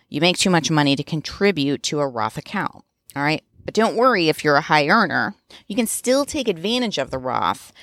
you 0.09 0.21
make 0.21 0.37
too 0.37 0.49
much 0.49 0.71
money 0.71 0.95
to 0.95 1.03
contribute 1.03 1.83
to 1.83 1.99
a 1.99 2.07
Roth 2.07 2.37
account. 2.37 2.83
All 3.15 3.23
right. 3.23 3.43
But 3.65 3.73
don't 3.73 3.97
worry 3.97 4.29
if 4.29 4.43
you're 4.43 4.55
a 4.55 4.61
high 4.61 4.87
earner, 4.87 5.35
you 5.67 5.75
can 5.75 5.87
still 5.87 6.23
take 6.23 6.47
advantage 6.47 6.97
of 6.97 7.11
the 7.11 7.17
Roth. 7.17 7.73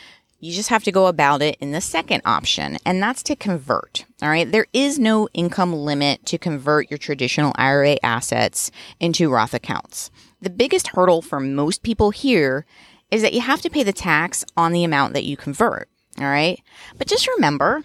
You 0.41 0.53
just 0.53 0.71
have 0.71 0.85
to 0.85 0.93
go 0.93 1.07
about 1.07 1.43
it 1.43 1.57
in 1.61 1.73
the 1.73 1.81
second 1.81 2.23
option, 2.25 2.79
and 2.85 3.03
that's 3.03 3.23
to 3.25 3.37
convert. 3.37 4.05
All 4.23 4.29
right. 4.29 4.51
There 4.51 4.67
is 4.73 4.99
no 4.99 5.29
income 5.35 5.75
limit 5.75 6.25
to 6.27 6.39
convert 6.39 6.91
your 6.91 6.99
traditional 6.99 7.53
IRA 7.57 7.97
assets 8.03 8.71
into 9.01 9.31
Roth 9.31 9.55
accounts. 9.55 10.11
The 10.41 10.51
biggest 10.51 10.89
hurdle 10.89 11.23
for 11.23 11.41
most 11.41 11.83
people 11.83 12.11
here 12.11 12.67
is 13.11 13.23
that 13.23 13.33
you 13.33 13.41
have 13.41 13.63
to 13.63 13.71
pay 13.71 13.83
the 13.83 13.93
tax 13.93 14.45
on 14.57 14.73
the 14.73 14.85
amount 14.85 15.15
that 15.15 15.25
you 15.25 15.37
convert. 15.37 15.89
All 16.19 16.27
right. 16.27 16.63
But 16.97 17.09
just 17.09 17.29
remember, 17.29 17.83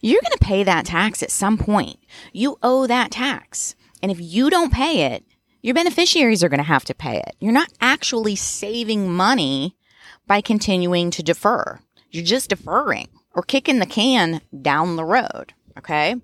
you're 0.00 0.20
going 0.22 0.38
to 0.38 0.44
pay 0.44 0.62
that 0.64 0.86
tax 0.86 1.22
at 1.22 1.30
some 1.30 1.58
point. 1.58 1.98
You 2.32 2.58
owe 2.62 2.86
that 2.86 3.10
tax. 3.10 3.74
And 4.02 4.12
if 4.12 4.20
you 4.20 4.50
don't 4.50 4.72
pay 4.72 5.12
it, 5.12 5.24
your 5.60 5.74
beneficiaries 5.74 6.44
are 6.44 6.48
going 6.48 6.58
to 6.58 6.64
have 6.64 6.84
to 6.84 6.94
pay 6.94 7.18
it. 7.18 7.36
You're 7.40 7.52
not 7.52 7.72
actually 7.80 8.36
saving 8.36 9.12
money 9.12 9.76
by 10.26 10.40
continuing 10.40 11.10
to 11.10 11.22
defer. 11.22 11.80
You're 12.10 12.24
just 12.24 12.50
deferring 12.50 13.08
or 13.34 13.42
kicking 13.42 13.78
the 13.78 13.86
can 13.86 14.40
down 14.62 14.96
the 14.96 15.04
road. 15.04 15.52
Okay. 15.76 16.16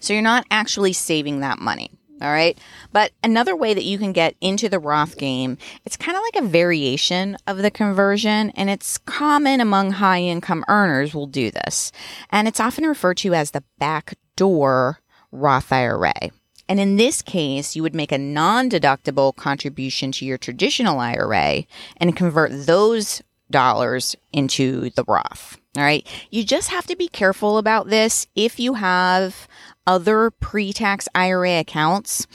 So 0.00 0.12
you're 0.12 0.22
not 0.22 0.46
actually 0.50 0.92
saving 0.92 1.40
that 1.40 1.58
money. 1.58 1.90
All 2.20 2.32
right. 2.32 2.58
But 2.92 3.12
another 3.22 3.54
way 3.54 3.74
that 3.74 3.84
you 3.84 3.98
can 3.98 4.12
get 4.12 4.36
into 4.40 4.68
the 4.68 4.78
Roth 4.78 5.18
game, 5.18 5.58
it's 5.84 5.96
kind 5.96 6.16
of 6.16 6.22
like 6.22 6.42
a 6.42 6.48
variation 6.48 7.36
of 7.46 7.58
the 7.58 7.70
conversion, 7.70 8.50
and 8.50 8.70
it's 8.70 8.96
common 8.98 9.60
among 9.60 9.92
high 9.92 10.22
income 10.22 10.64
earners 10.68 11.14
will 11.14 11.26
do 11.26 11.50
this. 11.50 11.92
And 12.30 12.48
it's 12.48 12.60
often 12.60 12.84
referred 12.84 13.18
to 13.18 13.34
as 13.34 13.50
the 13.50 13.64
backdoor 13.78 15.00
Roth 15.30 15.70
IRA. 15.70 16.30
And 16.68 16.80
in 16.80 16.96
this 16.96 17.22
case, 17.22 17.76
you 17.76 17.82
would 17.82 17.94
make 17.94 18.12
a 18.12 18.18
non 18.18 18.70
deductible 18.70 19.36
contribution 19.36 20.10
to 20.12 20.24
your 20.24 20.38
traditional 20.38 20.98
IRA 20.98 21.64
and 21.98 22.16
convert 22.16 22.50
those 22.66 23.22
dollars 23.50 24.16
into 24.32 24.90
the 24.90 25.04
Roth. 25.06 25.58
All 25.76 25.82
right. 25.82 26.06
You 26.30 26.44
just 26.44 26.70
have 26.70 26.86
to 26.86 26.96
be 26.96 27.08
careful 27.08 27.58
about 27.58 27.88
this 27.88 28.26
if 28.34 28.58
you 28.58 28.74
have 28.74 29.46
other 29.86 30.30
pre 30.30 30.72
tax 30.72 31.08
IRA 31.14 31.60
accounts 31.60 32.26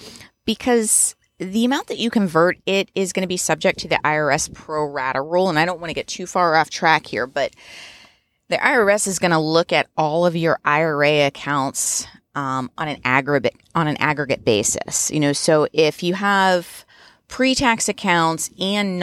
because 0.46 1.16
the 1.40 1.66
amount 1.66 1.88
that 1.88 1.98
you 1.98 2.12
convert 2.12 2.60
it 2.68 2.92
is 2.94 3.14
going 3.14 3.24
to 3.24 3.28
be 3.28 3.38
subject 3.38 3.80
to 3.80 3.88
the 3.88 4.00
IRS 4.06 4.54
pro 4.54 4.86
rata 4.86 5.22
rule. 5.22 5.50
And 5.50 5.58
I 5.58 5.66
don't 5.66 5.80
want 5.80 5.90
to 5.90 5.96
get 5.96 6.08
too 6.08 6.28
far 6.28 6.56
off 6.56 6.70
track 6.70 7.08
here, 7.08 7.26
but 7.26 7.54
the 8.50 8.58
IRS 8.58 9.08
is 9.08 9.18
going 9.18 9.32
to 9.32 9.40
look 9.40 9.74
at 9.74 9.88
all 9.98 10.26
of 10.26 10.36
your 10.36 10.60
IRA 10.64 11.26
accounts 11.26 12.06
um, 12.36 12.70
on 12.78 12.88
an 12.88 13.02
aggregate 13.04 13.56
on 13.74 13.88
an 13.88 13.98
aggregate 13.98 14.46
basis. 14.46 15.10
You 15.10 15.20
know, 15.20 15.34
so 15.34 15.68
if 15.74 16.04
you 16.04 16.14
have 16.14 16.86
pre-tax 17.28 17.90
accounts 17.90 18.52
and 18.60 19.00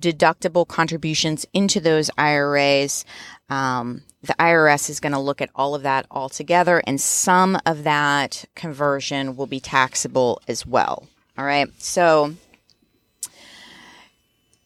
non-deductible 0.00 0.66
contributions 0.66 1.46
into 1.52 1.80
those 1.80 2.10
IRAs, 2.18 3.04
um, 3.48 4.02
the 4.22 4.34
IRS 4.38 4.90
is 4.90 5.00
going 5.00 5.12
to 5.12 5.18
look 5.18 5.40
at 5.40 5.50
all 5.54 5.74
of 5.74 5.82
that 5.82 6.06
all 6.10 6.28
together, 6.28 6.82
and 6.86 7.00
some 7.00 7.58
of 7.64 7.84
that 7.84 8.44
conversion 8.54 9.36
will 9.36 9.46
be 9.46 9.60
taxable 9.60 10.40
as 10.46 10.66
well. 10.66 11.06
All 11.38 11.44
right. 11.44 11.68
So 11.78 12.34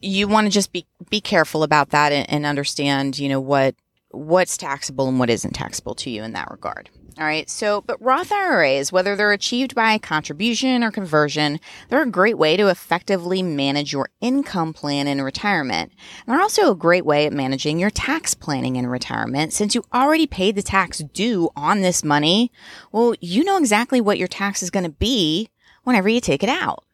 you 0.01 0.29
want 0.29 0.47
to 0.47 0.51
just 0.51 0.73
be 0.73 0.87
be 1.09 1.21
careful 1.21 1.63
about 1.63 1.91
that 1.91 2.13
and, 2.13 2.29
and 2.29 2.47
understand, 2.47 3.19
you 3.19 3.29
know, 3.29 3.41
what 3.41 3.75
what's 4.17 4.57
taxable 4.57 5.09
and 5.09 5.19
what 5.19 5.31
isn't 5.31 5.53
taxable 5.53 5.95
to 5.97 6.11
you 6.11 6.23
in 6.23 6.33
that 6.33 6.51
regard. 6.51 6.91
All 7.17 7.25
right. 7.25 7.49
So, 7.49 7.83
but 7.83 8.03
Roth 8.03 8.33
IRAs, 8.33 8.91
whether 8.91 9.15
they're 9.15 9.31
achieved 9.31 9.75
by 9.75 9.99
contribution 9.99 10.83
or 10.83 10.91
conversion, 10.91 11.61
they're 11.89 12.03
a 12.03 12.11
great 12.11 12.37
way 12.37 12.57
to 12.57 12.69
effectively 12.69 13.41
manage 13.41 13.93
your 13.93 14.09
income 14.21 14.73
plan 14.73 15.07
in 15.07 15.23
retirement. 15.23 15.93
And 16.27 16.35
they're 16.35 16.43
also 16.43 16.73
a 16.73 16.77
great 16.77 17.05
way 17.05 17.27
at 17.27 17.33
managing 17.33 17.79
your 17.79 17.91
tax 17.91 18.35
planning 18.35 18.75
in 18.75 18.89
retirement 18.89 19.53
since 19.53 19.77
you 19.77 19.85
already 19.95 20.27
paid 20.27 20.57
the 20.57 20.63
tax 20.63 20.99
due 20.99 21.51
on 21.55 21.83
this 21.83 22.03
money. 22.03 22.51
Well, 22.91 23.15
you 23.21 23.45
know 23.45 23.59
exactly 23.59 24.01
what 24.01 24.19
your 24.19 24.29
tax 24.29 24.61
is 24.61 24.71
going 24.71 24.85
to 24.85 24.91
be 24.91 25.51
whenever 25.85 26.09
you 26.09 26.21
take 26.21 26.43
it 26.43 26.49
out. 26.49 26.85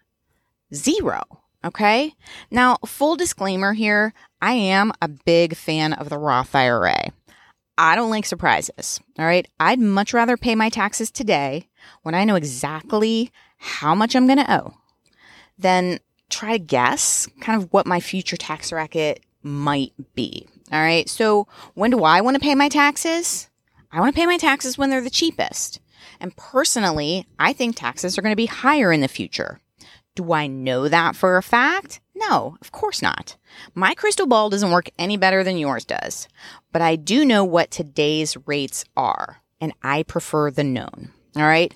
Zero. 0.75 1.40
Okay. 1.65 2.15
Now, 2.51 2.79
full 2.87 3.17
disclaimer 3.17 3.75
here. 3.75 4.15
I 4.41 4.55
am 4.55 4.93
a 5.03 5.09
big 5.09 5.55
fan 5.55 5.93
of 5.93 6.09
the 6.09 6.19
Roth 6.19 6.55
IRA. 6.55 7.13
I 7.77 7.97
don't 7.97 8.11
like 8.11 8.27
surprises. 8.27 9.01
All 9.19 9.25
right. 9.25 9.47
I'd 9.59 9.79
much 9.79 10.13
rather 10.13 10.37
pay 10.37 10.55
my 10.55 10.69
taxes 10.69 11.11
today 11.11 11.69
when 12.03 12.15
I 12.15 12.25
know 12.25 12.35
exactly 12.35 13.31
how 13.59 13.95
much 13.95 14.15
I'm 14.15 14.27
going 14.27 14.39
to 14.39 14.55
owe 14.55 14.75
than 15.59 15.99
try 16.31 16.53
to 16.53 16.59
guess 16.59 17.27
kind 17.41 17.63
of 17.63 17.73
what 17.73 17.87
my 17.87 18.01
future 18.01 18.37
tax 18.37 18.71
bracket 18.71 19.21
might 19.43 19.93
be. 20.15 20.47
All 20.73 20.81
right. 20.81 21.09
So 21.09 21.47
when 21.75 21.91
do 21.91 22.05
I 22.05 22.21
want 22.21 22.37
to 22.37 22.41
pay 22.41 22.55
my 22.55 22.69
taxes? 22.69 23.49
I 23.93 24.01
want 24.01 24.15
to 24.15 24.19
pay 24.19 24.27
my 24.27 24.39
taxes 24.39 24.79
when 24.79 24.91
they're 24.91 25.01
the 25.01 25.11
cheapest. 25.11 25.81
And 26.21 26.37
personally, 26.37 27.27
I 27.39 27.53
think 27.53 27.77
taxes 27.77 28.17
are 28.17 28.23
going 28.23 28.33
to 28.33 28.37
be 28.37 28.47
higher 28.47 28.93
in 28.93 29.01
the 29.01 29.09
future. 29.09 29.61
Do 30.15 30.33
I 30.33 30.47
know 30.47 30.89
that 30.89 31.17
for 31.17 31.37
a 31.37 31.43
fact? 31.43 32.01
No, 32.15 32.57
of 32.61 32.73
course 32.73 33.01
not. 33.01 33.37
My 33.75 33.95
crystal 33.95 34.27
ball 34.27 34.51
doesn't 34.51 34.71
work 34.71 34.91
any 34.99 35.17
better 35.17 35.43
than 35.43 35.57
yours 35.57 35.85
does. 35.85 36.29
But 36.73 36.83
I 36.83 36.97
do 36.97 37.25
know 37.25 37.45
what 37.45 37.71
today's 37.71 38.37
rates 38.47 38.85
are, 38.97 39.43
and 39.61 39.73
I 39.83 40.03
prefer 40.03 40.51
the 40.51 40.65
known. 40.65 41.13
All 41.37 41.43
right. 41.43 41.75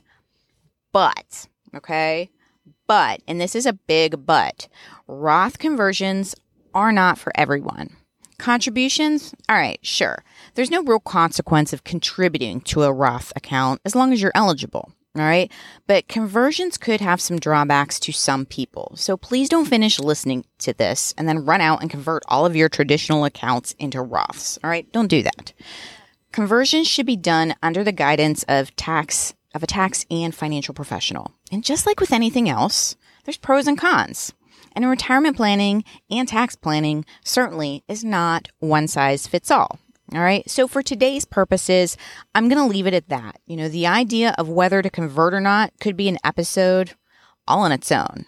But, 0.92 1.48
okay. 1.74 2.30
But, 2.86 3.22
and 3.26 3.40
this 3.40 3.54
is 3.54 3.66
a 3.66 3.72
big 3.72 4.26
but, 4.26 4.68
Roth 5.06 5.58
conversions 5.58 6.34
are 6.74 6.92
not 6.92 7.18
for 7.18 7.32
everyone. 7.34 7.96
Contributions? 8.38 9.34
All 9.48 9.56
right, 9.56 9.78
sure. 9.82 10.22
There's 10.54 10.70
no 10.70 10.82
real 10.82 11.00
consequence 11.00 11.72
of 11.72 11.84
contributing 11.84 12.60
to 12.62 12.82
a 12.82 12.92
Roth 12.92 13.32
account 13.36 13.80
as 13.84 13.94
long 13.94 14.12
as 14.12 14.20
you're 14.20 14.32
eligible. 14.34 14.92
All 15.16 15.22
right. 15.22 15.50
But 15.86 16.08
conversions 16.08 16.76
could 16.76 17.00
have 17.00 17.20
some 17.20 17.38
drawbacks 17.38 18.00
to 18.00 18.12
some 18.12 18.46
people. 18.46 18.94
So 18.96 19.16
please 19.16 19.48
don't 19.48 19.64
finish 19.64 20.00
listening 20.00 20.44
to 20.58 20.72
this 20.72 21.14
and 21.16 21.28
then 21.28 21.44
run 21.44 21.60
out 21.60 21.82
and 21.82 21.90
convert 21.90 22.24
all 22.26 22.44
of 22.44 22.56
your 22.56 22.68
traditional 22.68 23.24
accounts 23.24 23.76
into 23.78 23.98
Roths. 23.98 24.58
All 24.64 24.70
right. 24.70 24.90
Don't 24.92 25.06
do 25.06 25.22
that. 25.22 25.52
Conversions 26.32 26.88
should 26.88 27.06
be 27.06 27.16
done 27.16 27.54
under 27.62 27.84
the 27.84 27.92
guidance 27.92 28.44
of 28.48 28.74
tax, 28.74 29.34
of 29.54 29.62
a 29.62 29.68
tax 29.68 30.04
and 30.10 30.34
financial 30.34 30.74
professional. 30.74 31.30
And 31.52 31.62
just 31.62 31.86
like 31.86 32.00
with 32.00 32.12
anything 32.12 32.48
else, 32.48 32.96
there's 33.24 33.36
pros 33.36 33.68
and 33.68 33.78
cons. 33.78 34.32
And 34.72 34.84
retirement 34.84 35.36
planning 35.36 35.84
and 36.10 36.26
tax 36.26 36.56
planning 36.56 37.04
certainly 37.24 37.84
is 37.86 38.02
not 38.02 38.48
one 38.58 38.88
size 38.88 39.28
fits 39.28 39.52
all. 39.52 39.78
All 40.12 40.20
right. 40.20 40.48
So 40.48 40.68
for 40.68 40.82
today's 40.82 41.24
purposes, 41.24 41.96
I'm 42.34 42.48
going 42.48 42.60
to 42.60 42.70
leave 42.70 42.86
it 42.86 42.94
at 42.94 43.08
that. 43.08 43.40
You 43.46 43.56
know, 43.56 43.68
the 43.68 43.86
idea 43.86 44.34
of 44.36 44.48
whether 44.48 44.82
to 44.82 44.90
convert 44.90 45.32
or 45.32 45.40
not 45.40 45.72
could 45.80 45.96
be 45.96 46.08
an 46.08 46.18
episode 46.22 46.92
all 47.48 47.60
on 47.62 47.72
its 47.72 47.90
own. 47.90 48.26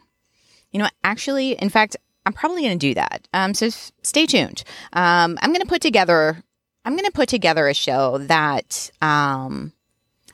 You 0.72 0.80
know, 0.80 0.88
actually, 1.04 1.52
in 1.52 1.68
fact, 1.68 1.96
I'm 2.24 2.32
probably 2.32 2.62
going 2.62 2.78
to 2.78 2.88
do 2.88 2.94
that. 2.94 3.28
Um, 3.32 3.54
so 3.54 3.68
stay 4.02 4.26
tuned. 4.26 4.64
Um, 4.94 5.38
I'm 5.40 5.50
going 5.50 5.60
to 5.60 5.66
put 5.66 5.82
together, 5.82 6.42
I'm 6.84 6.94
going 6.94 7.04
to 7.04 7.12
put 7.12 7.28
together 7.28 7.68
a 7.68 7.74
show 7.74 8.18
that, 8.18 8.90
um, 9.00 9.72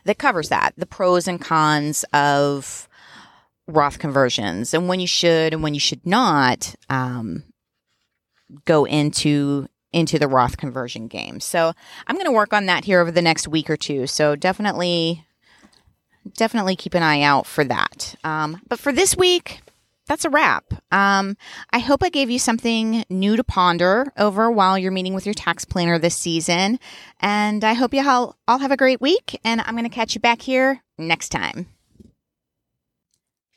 that 0.05 0.17
covers 0.17 0.49
that, 0.49 0.73
the 0.77 0.85
pros 0.85 1.27
and 1.27 1.39
cons 1.39 2.03
of 2.13 2.87
Roth 3.67 3.99
conversions 3.99 4.73
and 4.73 4.89
when 4.89 4.99
you 4.99 5.07
should 5.07 5.53
and 5.53 5.61
when 5.61 5.73
you 5.73 5.79
should 5.79 6.05
not, 6.05 6.75
um, 6.89 7.43
go 8.65 8.85
into 8.85 9.67
into 9.93 10.19
the 10.19 10.27
Roth 10.27 10.57
conversion 10.57 11.07
game. 11.07 11.39
So 11.39 11.73
I'm 12.07 12.15
going 12.15 12.25
to 12.25 12.31
work 12.31 12.53
on 12.53 12.65
that 12.65 12.85
here 12.85 12.99
over 12.99 13.11
the 13.11 13.21
next 13.21 13.47
week 13.47 13.69
or 13.69 13.77
two. 13.77 14.07
So 14.07 14.35
definitely, 14.35 15.25
definitely 16.35 16.75
keep 16.75 16.93
an 16.93 17.03
eye 17.03 17.21
out 17.21 17.45
for 17.45 17.63
that. 17.63 18.15
Um, 18.23 18.61
but 18.67 18.79
for 18.79 18.91
this 18.91 19.15
week, 19.15 19.61
that's 20.07 20.25
a 20.25 20.29
wrap. 20.29 20.65
Um, 20.91 21.37
I 21.71 21.79
hope 21.79 22.03
I 22.03 22.09
gave 22.09 22.29
you 22.29 22.39
something 22.39 23.05
new 23.09 23.37
to 23.37 23.43
ponder 23.43 24.11
over 24.17 24.51
while 24.51 24.77
you're 24.77 24.91
meeting 24.91 25.13
with 25.13 25.25
your 25.25 25.33
tax 25.33 25.63
planner 25.63 25.97
this 25.97 26.15
season. 26.15 26.79
And 27.21 27.63
I 27.63 27.73
hope 27.73 27.93
you 27.93 28.07
all, 28.07 28.35
all 28.47 28.59
have 28.59 28.71
a 28.71 28.77
great 28.77 28.99
week. 28.99 29.39
And 29.45 29.61
I'm 29.61 29.75
going 29.75 29.85
to 29.85 29.89
catch 29.89 30.15
you 30.15 30.21
back 30.21 30.41
here 30.41 30.83
next 30.97 31.29
time. 31.29 31.72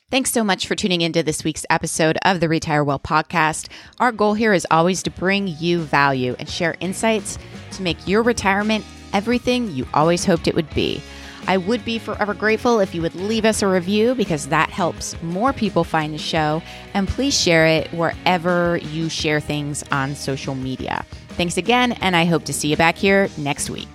Thanks 0.09 0.31
so 0.31 0.41
much 0.41 0.67
for 0.67 0.75
tuning 0.75 1.01
into 1.01 1.21
this 1.21 1.43
week's 1.43 1.65
episode 1.69 2.17
of 2.23 2.39
the 2.39 2.47
Retire 2.47 2.81
Well 2.81 2.97
podcast. 2.97 3.67
Our 3.99 4.13
goal 4.13 4.35
here 4.35 4.53
is 4.53 4.65
always 4.71 5.03
to 5.03 5.11
bring 5.11 5.49
you 5.59 5.81
value 5.81 6.33
and 6.39 6.47
share 6.47 6.77
insights 6.79 7.37
to 7.71 7.81
make 7.81 8.07
your 8.07 8.23
retirement 8.23 8.85
everything 9.11 9.69
you 9.69 9.85
always 9.93 10.23
hoped 10.23 10.47
it 10.47 10.55
would 10.55 10.69
be. 10.69 11.01
I 11.45 11.57
would 11.57 11.83
be 11.83 11.99
forever 11.99 12.33
grateful 12.33 12.79
if 12.79 12.95
you 12.95 13.01
would 13.01 13.15
leave 13.15 13.43
us 13.43 13.61
a 13.61 13.67
review 13.67 14.15
because 14.15 14.47
that 14.47 14.69
helps 14.69 15.21
more 15.21 15.51
people 15.51 15.83
find 15.83 16.13
the 16.13 16.17
show. 16.17 16.63
And 16.93 17.05
please 17.05 17.37
share 17.37 17.67
it 17.67 17.91
wherever 17.91 18.77
you 18.77 19.09
share 19.09 19.41
things 19.41 19.83
on 19.91 20.15
social 20.15 20.55
media. 20.55 21.05
Thanks 21.31 21.57
again, 21.57 21.91
and 21.91 22.15
I 22.15 22.23
hope 22.23 22.45
to 22.45 22.53
see 22.53 22.69
you 22.69 22.77
back 22.77 22.95
here 22.95 23.27
next 23.37 23.69
week. 23.69 23.89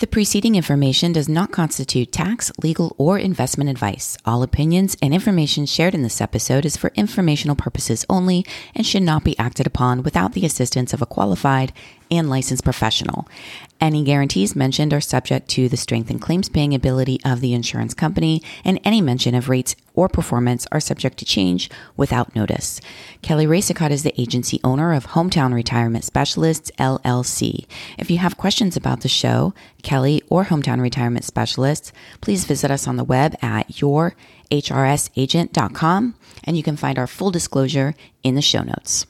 The 0.00 0.08
preceding 0.08 0.56
information 0.56 1.12
does 1.12 1.28
not 1.28 1.52
constitute 1.52 2.10
tax, 2.10 2.50
legal, 2.60 2.96
or 2.98 3.16
investment 3.16 3.70
advice. 3.70 4.18
All 4.24 4.42
opinions 4.42 4.96
and 5.00 5.14
information 5.14 5.66
shared 5.66 5.94
in 5.94 6.02
this 6.02 6.20
episode 6.20 6.66
is 6.66 6.76
for 6.76 6.90
informational 6.96 7.54
purposes 7.54 8.04
only 8.10 8.44
and 8.74 8.84
should 8.84 9.04
not 9.04 9.22
be 9.22 9.38
acted 9.38 9.68
upon 9.68 10.02
without 10.02 10.32
the 10.32 10.44
assistance 10.44 10.92
of 10.92 11.00
a 11.00 11.06
qualified 11.06 11.72
and 12.10 12.30
licensed 12.30 12.64
professional. 12.64 13.28
Any 13.80 14.02
guarantees 14.02 14.56
mentioned 14.56 14.94
are 14.94 15.00
subject 15.00 15.48
to 15.50 15.68
the 15.68 15.76
strength 15.76 16.08
and 16.08 16.20
claims 16.20 16.48
paying 16.48 16.74
ability 16.74 17.20
of 17.24 17.40
the 17.40 17.52
insurance 17.52 17.92
company, 17.92 18.42
and 18.64 18.80
any 18.84 19.00
mention 19.00 19.34
of 19.34 19.48
rates 19.48 19.74
or 19.94 20.08
performance 20.08 20.66
are 20.72 20.80
subject 20.80 21.18
to 21.18 21.24
change 21.24 21.70
without 21.96 22.34
notice. 22.34 22.80
Kelly 23.22 23.46
Racicot 23.46 23.90
is 23.90 24.02
the 24.02 24.20
agency 24.20 24.60
owner 24.64 24.92
of 24.92 25.08
Hometown 25.08 25.52
Retirement 25.52 26.04
Specialists, 26.04 26.70
LLC. 26.78 27.66
If 27.98 28.10
you 28.10 28.18
have 28.18 28.36
questions 28.36 28.76
about 28.76 29.00
the 29.00 29.08
show, 29.08 29.54
Kelly, 29.82 30.22
or 30.28 30.44
Hometown 30.44 30.80
Retirement 30.80 31.24
Specialists, 31.24 31.92
please 32.20 32.44
visit 32.44 32.70
us 32.70 32.88
on 32.88 32.96
the 32.96 33.04
web 33.04 33.36
at 33.42 33.68
yourhrsagent.com, 33.68 36.14
and 36.44 36.56
you 36.56 36.62
can 36.62 36.76
find 36.76 36.98
our 36.98 37.06
full 37.06 37.30
disclosure 37.30 37.94
in 38.22 38.34
the 38.34 38.42
show 38.42 38.62
notes. 38.62 39.06